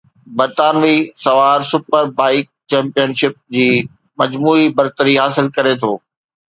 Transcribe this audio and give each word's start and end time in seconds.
برطانوي 0.37 0.95
سوار 1.23 1.59
super 1.71 2.03
bike 2.19 2.43
champion 2.71 3.11
ship 3.21 3.35
جي 3.59 3.69
مجموعي 4.21 4.67
برتري 4.81 5.17
حاصل 5.25 5.55
ڪري 5.59 5.81
ٿو 5.85 5.97